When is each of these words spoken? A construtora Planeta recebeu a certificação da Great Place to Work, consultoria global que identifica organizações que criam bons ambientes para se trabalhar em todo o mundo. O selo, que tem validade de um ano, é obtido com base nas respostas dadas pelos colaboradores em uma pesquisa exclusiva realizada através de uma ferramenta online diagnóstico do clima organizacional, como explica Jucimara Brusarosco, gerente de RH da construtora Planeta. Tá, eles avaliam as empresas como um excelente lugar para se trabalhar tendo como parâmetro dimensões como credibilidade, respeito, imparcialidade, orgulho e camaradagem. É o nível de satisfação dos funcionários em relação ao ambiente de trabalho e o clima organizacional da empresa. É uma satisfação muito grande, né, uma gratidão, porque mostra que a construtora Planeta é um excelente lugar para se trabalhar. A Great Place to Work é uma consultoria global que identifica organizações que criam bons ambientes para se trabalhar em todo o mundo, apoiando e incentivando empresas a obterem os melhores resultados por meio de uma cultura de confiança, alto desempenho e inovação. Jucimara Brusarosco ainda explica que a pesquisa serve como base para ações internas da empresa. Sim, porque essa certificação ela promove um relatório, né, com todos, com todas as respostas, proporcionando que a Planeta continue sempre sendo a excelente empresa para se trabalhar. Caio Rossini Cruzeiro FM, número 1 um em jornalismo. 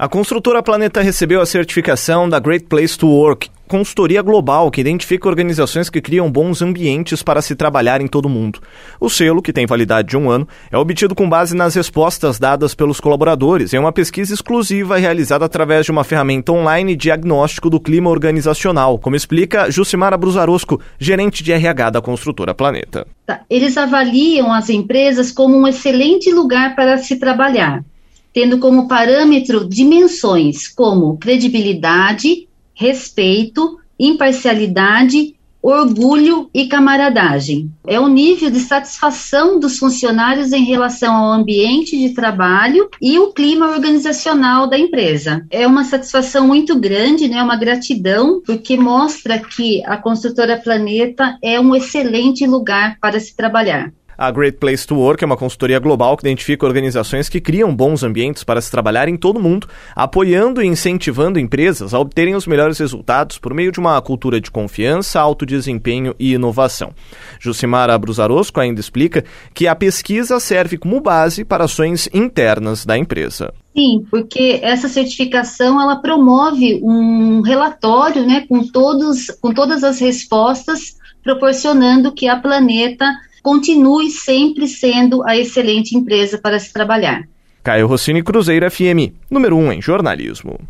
A 0.00 0.08
construtora 0.08 0.62
Planeta 0.62 1.02
recebeu 1.02 1.42
a 1.42 1.44
certificação 1.44 2.26
da 2.26 2.38
Great 2.38 2.64
Place 2.64 2.96
to 2.96 3.06
Work, 3.06 3.50
consultoria 3.68 4.22
global 4.22 4.70
que 4.70 4.80
identifica 4.80 5.28
organizações 5.28 5.90
que 5.90 6.00
criam 6.00 6.32
bons 6.32 6.62
ambientes 6.62 7.22
para 7.22 7.42
se 7.42 7.54
trabalhar 7.54 8.00
em 8.00 8.06
todo 8.06 8.24
o 8.24 8.30
mundo. 8.30 8.60
O 8.98 9.10
selo, 9.10 9.42
que 9.42 9.52
tem 9.52 9.66
validade 9.66 10.08
de 10.08 10.16
um 10.16 10.30
ano, 10.30 10.48
é 10.72 10.78
obtido 10.78 11.14
com 11.14 11.28
base 11.28 11.54
nas 11.54 11.74
respostas 11.74 12.38
dadas 12.38 12.74
pelos 12.74 12.98
colaboradores 12.98 13.74
em 13.74 13.78
uma 13.78 13.92
pesquisa 13.92 14.32
exclusiva 14.32 14.96
realizada 14.96 15.44
através 15.44 15.84
de 15.84 15.92
uma 15.92 16.02
ferramenta 16.02 16.50
online 16.50 16.96
diagnóstico 16.96 17.68
do 17.68 17.78
clima 17.78 18.08
organizacional, 18.08 18.98
como 18.98 19.16
explica 19.16 19.70
Jucimara 19.70 20.16
Brusarosco, 20.16 20.80
gerente 20.98 21.44
de 21.44 21.52
RH 21.52 21.90
da 21.90 22.00
construtora 22.00 22.54
Planeta. 22.54 23.06
Tá, 23.26 23.42
eles 23.50 23.76
avaliam 23.76 24.50
as 24.50 24.70
empresas 24.70 25.30
como 25.30 25.58
um 25.58 25.68
excelente 25.68 26.32
lugar 26.32 26.74
para 26.74 26.96
se 26.96 27.18
trabalhar 27.18 27.84
tendo 28.32 28.58
como 28.58 28.88
parâmetro 28.88 29.68
dimensões 29.68 30.68
como 30.68 31.16
credibilidade, 31.18 32.48
respeito, 32.74 33.78
imparcialidade, 33.98 35.34
orgulho 35.62 36.48
e 36.54 36.66
camaradagem. 36.66 37.70
É 37.86 38.00
o 38.00 38.08
nível 38.08 38.50
de 38.50 38.60
satisfação 38.60 39.60
dos 39.60 39.78
funcionários 39.78 40.52
em 40.52 40.64
relação 40.64 41.14
ao 41.14 41.32
ambiente 41.32 41.98
de 41.98 42.14
trabalho 42.14 42.88
e 43.00 43.18
o 43.18 43.32
clima 43.32 43.68
organizacional 43.68 44.66
da 44.66 44.78
empresa. 44.78 45.44
É 45.50 45.66
uma 45.66 45.84
satisfação 45.84 46.46
muito 46.46 46.78
grande, 46.78 47.28
né, 47.28 47.42
uma 47.42 47.56
gratidão, 47.56 48.40
porque 48.44 48.76
mostra 48.76 49.38
que 49.38 49.84
a 49.84 49.96
construtora 49.96 50.56
Planeta 50.56 51.36
é 51.42 51.60
um 51.60 51.74
excelente 51.74 52.46
lugar 52.46 52.98
para 53.00 53.20
se 53.20 53.36
trabalhar. 53.36 53.92
A 54.20 54.30
Great 54.30 54.58
Place 54.58 54.86
to 54.86 54.96
Work 54.96 55.24
é 55.24 55.26
uma 55.26 55.34
consultoria 55.34 55.78
global 55.78 56.14
que 56.14 56.22
identifica 56.22 56.66
organizações 56.66 57.26
que 57.26 57.40
criam 57.40 57.74
bons 57.74 58.02
ambientes 58.02 58.44
para 58.44 58.60
se 58.60 58.70
trabalhar 58.70 59.08
em 59.08 59.16
todo 59.16 59.38
o 59.38 59.42
mundo, 59.42 59.66
apoiando 59.96 60.62
e 60.62 60.66
incentivando 60.66 61.40
empresas 61.40 61.94
a 61.94 61.98
obterem 61.98 62.34
os 62.34 62.46
melhores 62.46 62.78
resultados 62.78 63.38
por 63.38 63.54
meio 63.54 63.72
de 63.72 63.80
uma 63.80 63.98
cultura 64.02 64.38
de 64.38 64.50
confiança, 64.50 65.18
alto 65.18 65.46
desempenho 65.46 66.14
e 66.18 66.34
inovação. 66.34 66.92
Jucimara 67.38 67.96
Brusarosco 67.96 68.60
ainda 68.60 68.78
explica 68.78 69.24
que 69.54 69.66
a 69.66 69.74
pesquisa 69.74 70.38
serve 70.38 70.76
como 70.76 71.00
base 71.00 71.42
para 71.42 71.64
ações 71.64 72.06
internas 72.12 72.84
da 72.84 72.98
empresa. 72.98 73.54
Sim, 73.74 74.04
porque 74.10 74.60
essa 74.62 74.86
certificação 74.86 75.80
ela 75.80 75.96
promove 75.96 76.78
um 76.82 77.40
relatório, 77.40 78.26
né, 78.26 78.44
com 78.46 78.66
todos, 78.70 79.30
com 79.40 79.54
todas 79.54 79.82
as 79.82 79.98
respostas, 79.98 80.98
proporcionando 81.24 82.12
que 82.12 82.28
a 82.28 82.36
Planeta 82.36 83.06
continue 83.42 84.10
sempre 84.10 84.68
sendo 84.68 85.26
a 85.26 85.36
excelente 85.36 85.96
empresa 85.96 86.38
para 86.38 86.58
se 86.58 86.72
trabalhar. 86.72 87.26
Caio 87.62 87.86
Rossini 87.86 88.22
Cruzeiro 88.22 88.70
FM, 88.70 89.12
número 89.30 89.56
1 89.56 89.60
um 89.60 89.72
em 89.72 89.82
jornalismo. 89.82 90.60